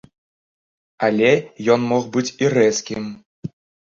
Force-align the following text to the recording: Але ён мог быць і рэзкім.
Але 1.07 1.29
ён 1.75 1.85
мог 1.91 2.03
быць 2.15 2.25
і 2.45 2.49
рэзкім. 2.55 3.03